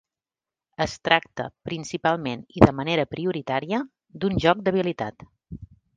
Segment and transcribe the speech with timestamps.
[0.85, 3.85] Es tracta principalment i de manera prioritària
[4.25, 5.29] d'un joc d'habilitat.